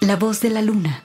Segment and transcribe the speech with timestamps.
[0.00, 1.02] La voz de la luna.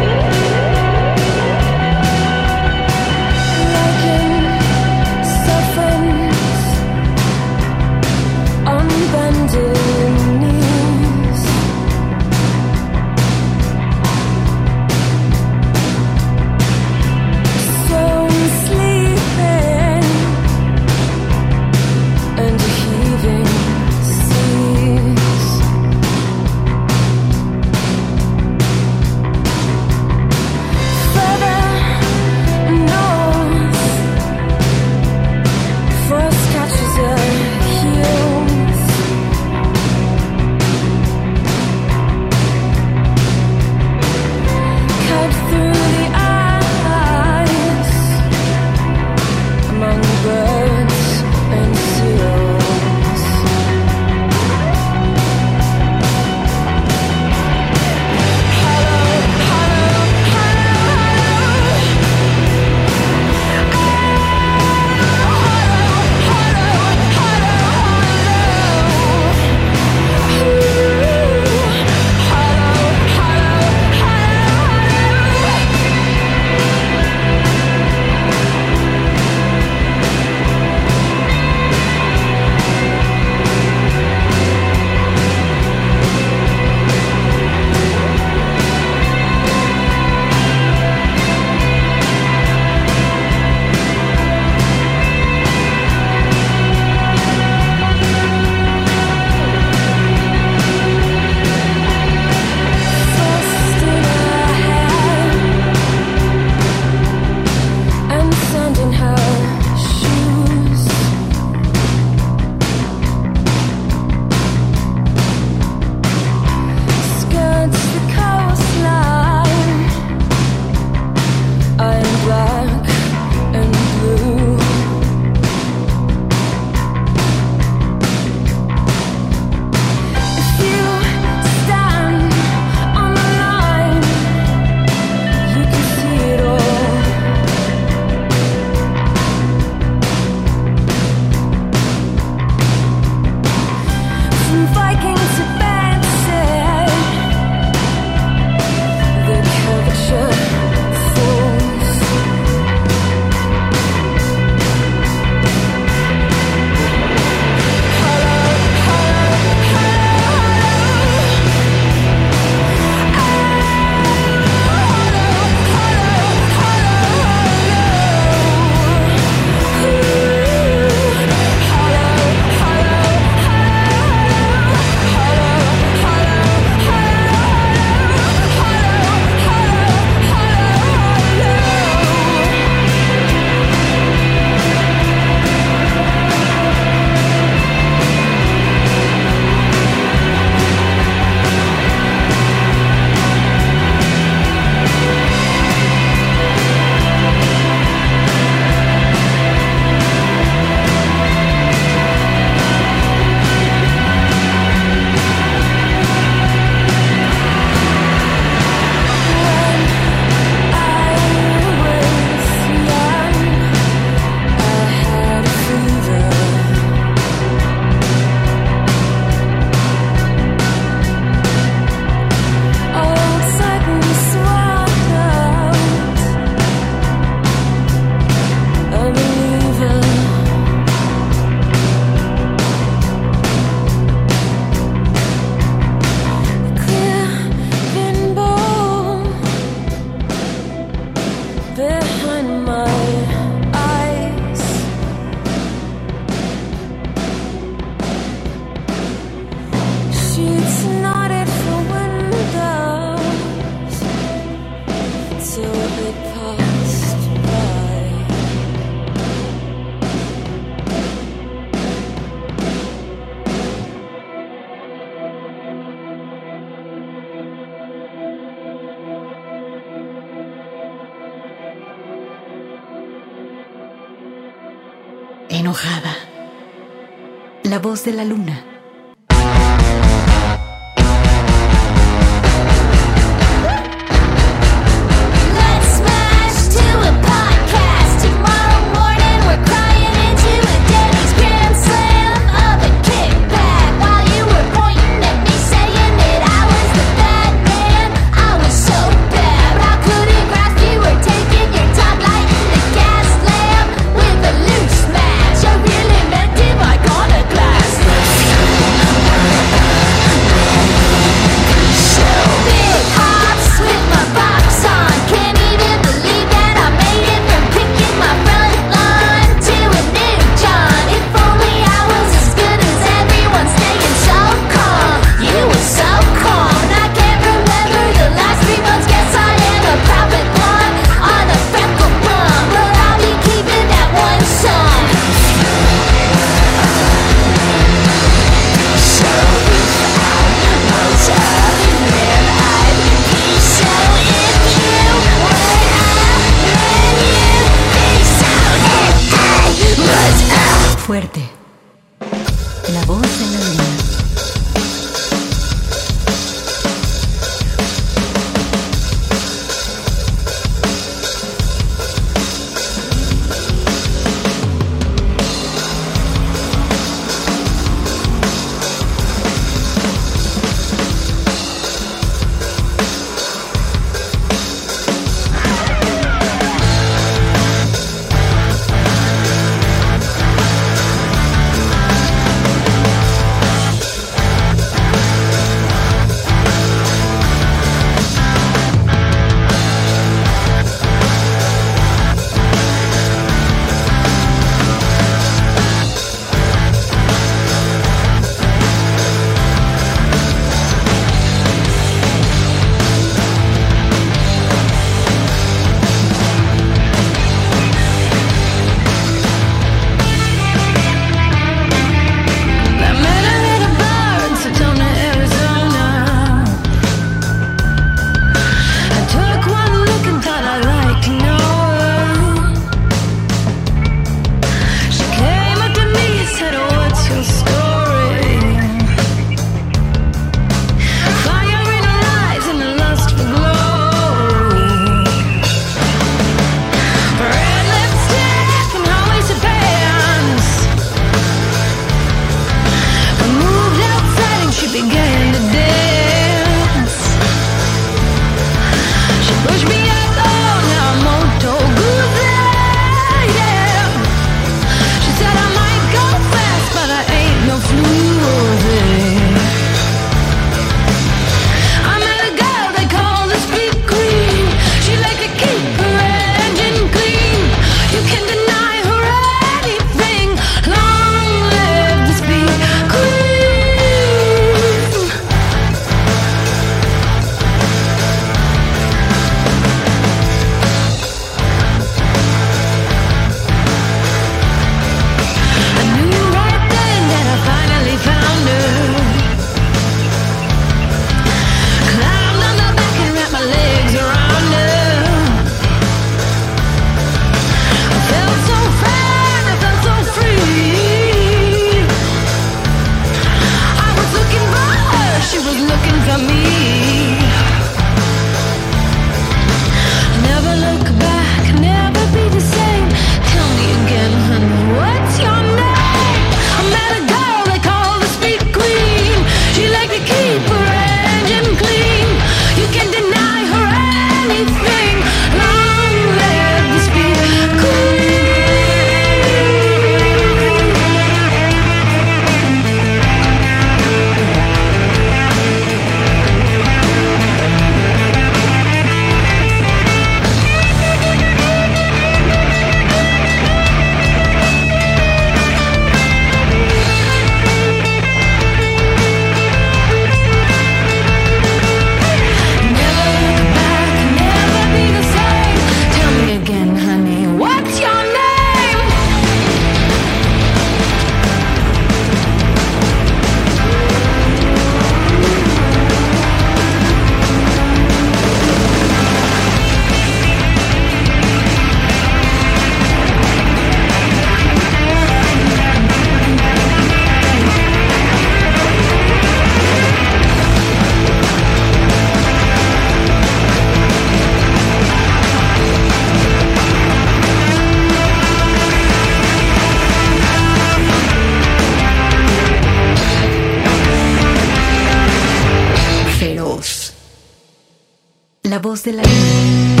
[598.91, 600.00] voz de la luna.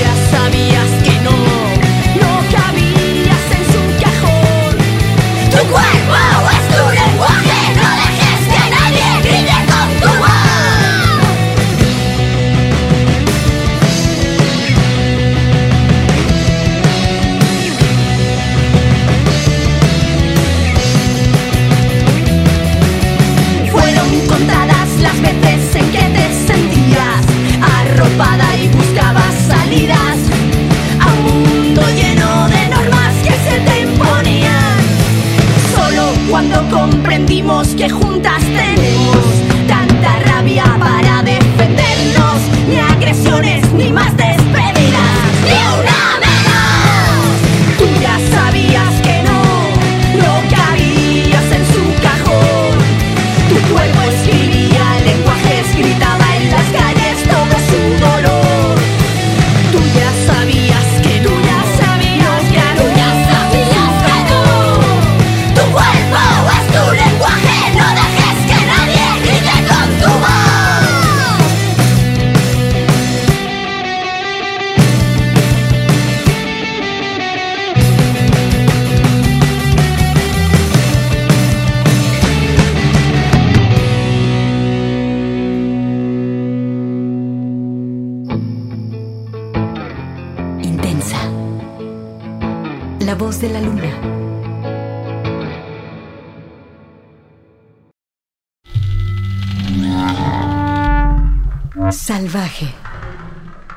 [0.00, 0.93] ya sabías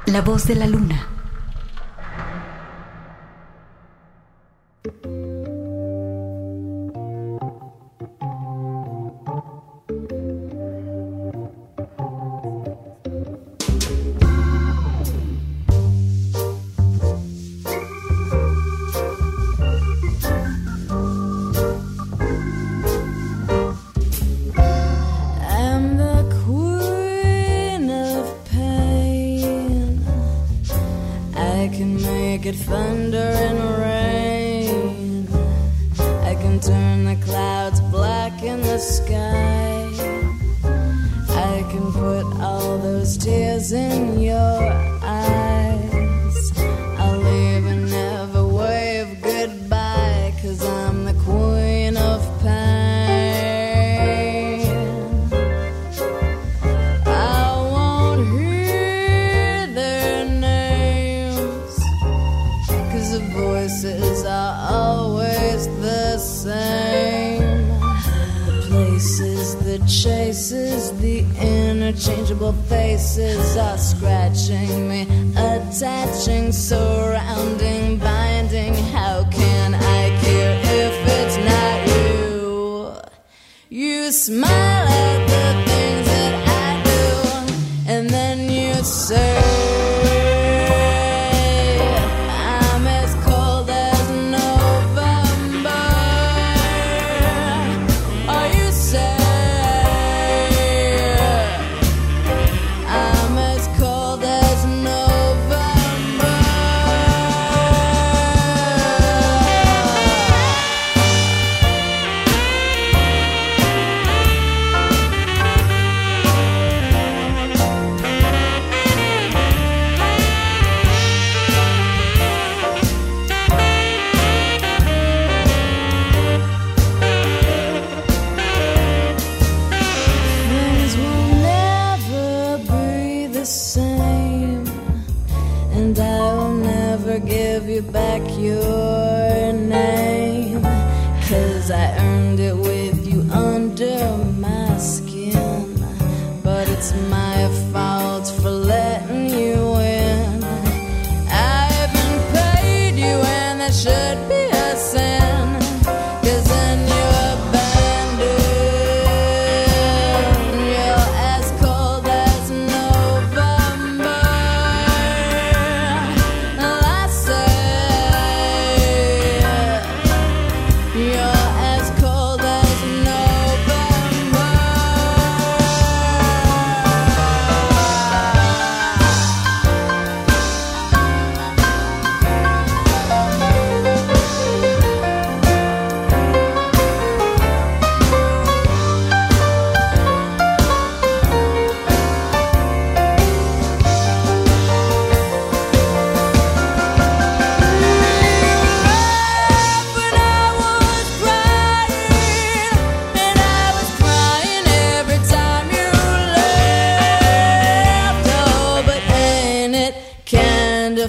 [0.08, 1.16] La voz de la luna.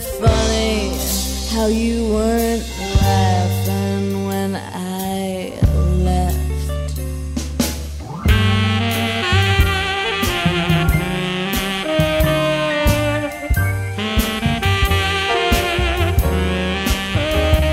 [0.00, 0.90] funny
[1.50, 2.62] how you weren't
[3.00, 5.58] laughing when I
[6.04, 6.94] left.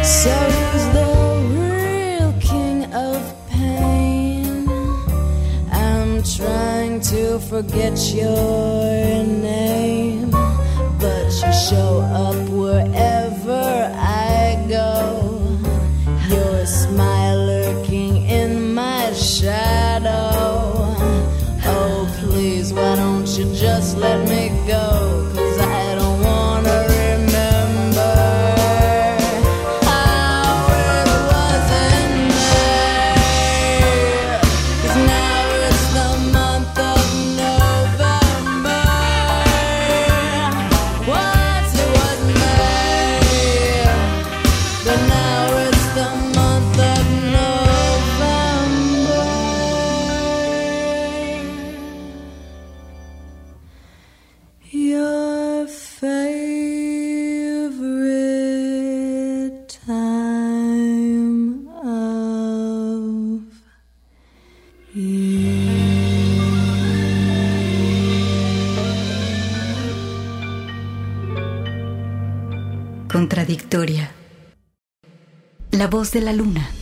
[0.04, 1.10] So who's the
[1.54, 4.68] real king of pain?
[5.72, 8.95] I'm trying to forget your.
[76.16, 76.75] de la luna.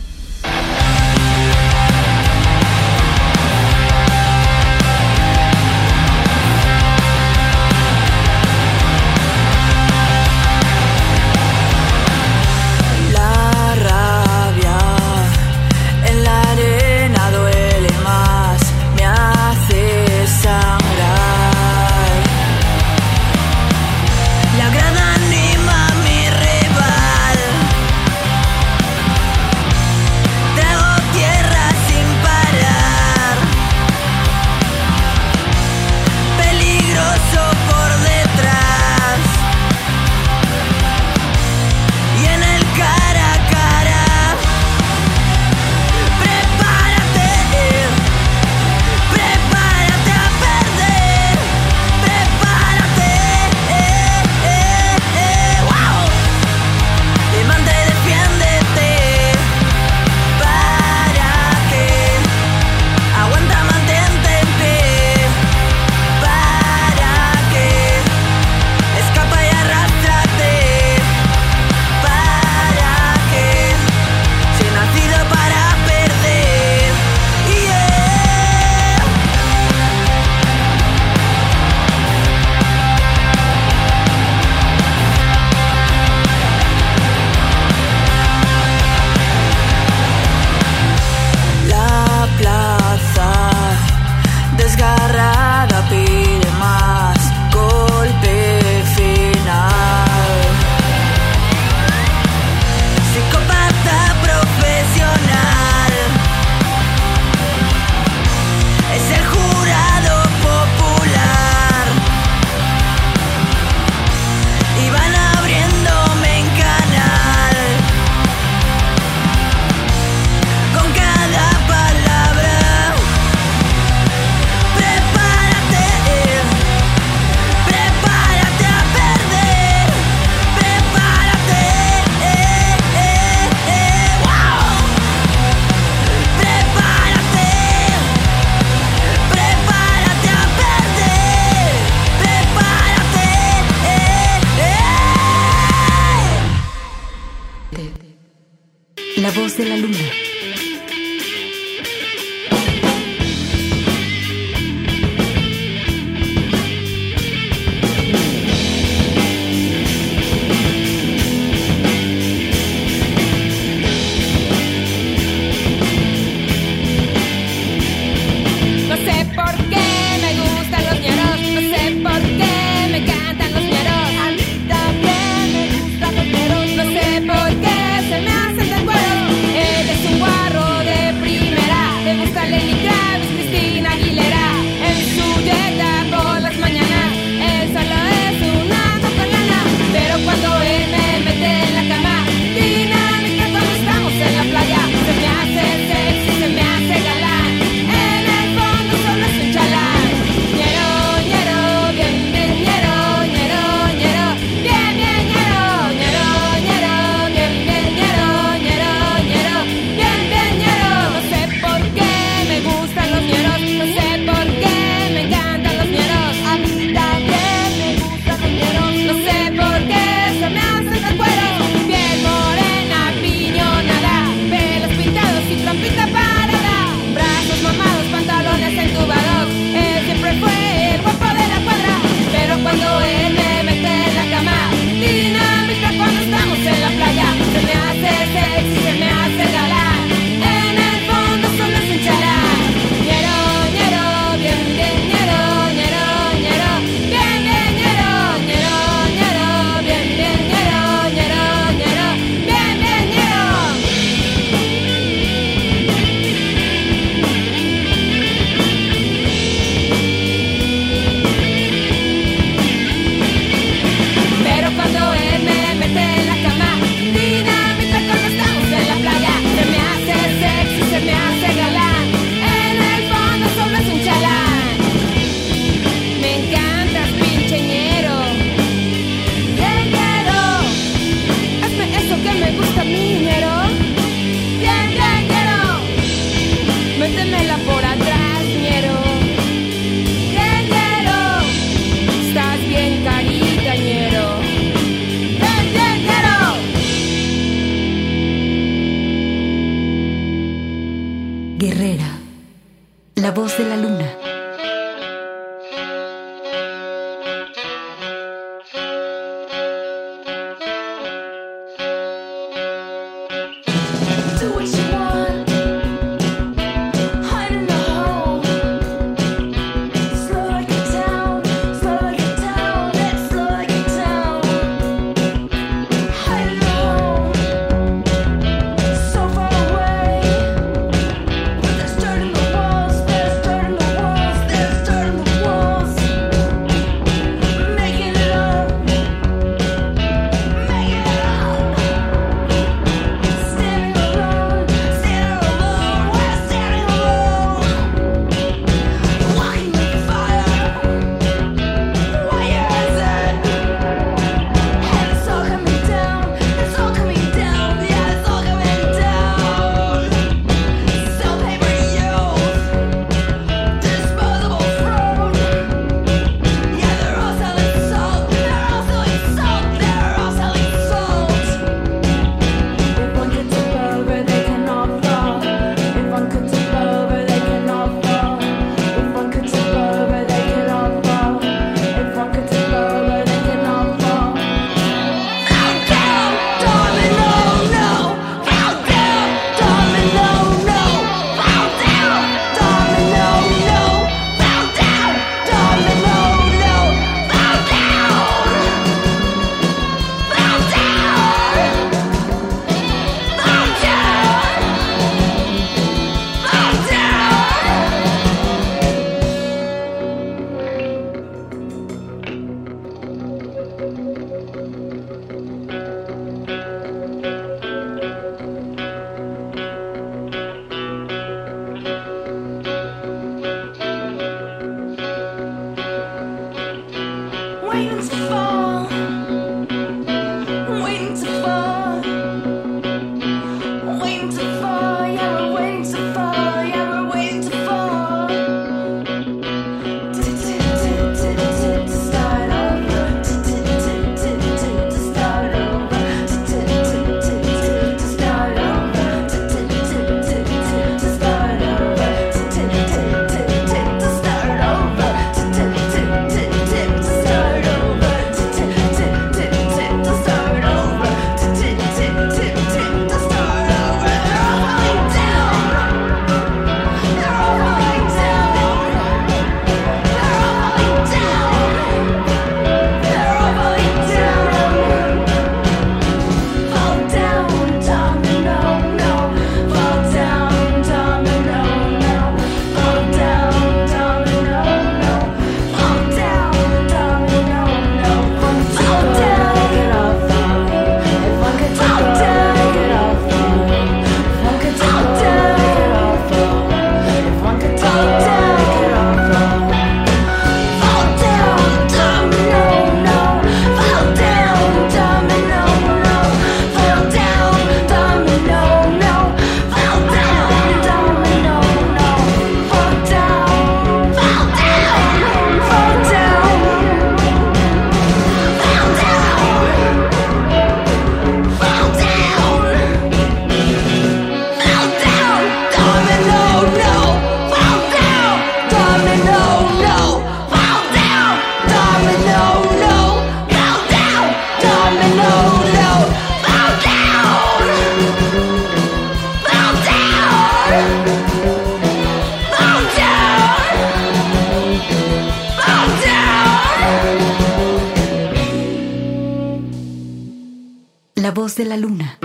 [551.64, 552.18] De la luna.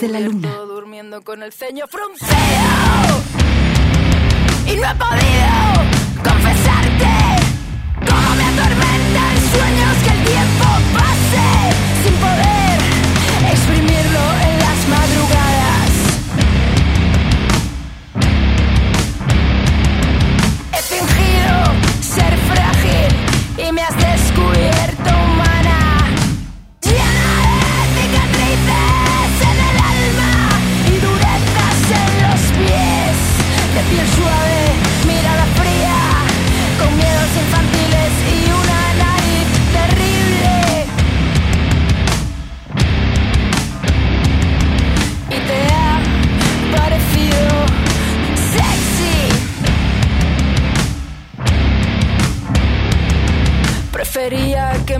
[0.00, 0.48] de la luna.
[0.66, 2.30] Durmiendo con el ceño fruncido
[4.66, 5.59] y no he podido.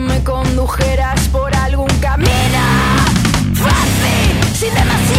[0.00, 2.30] me condujeras por algún camino
[3.54, 5.09] fácil, sin demasiado.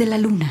[0.00, 0.49] De la luna.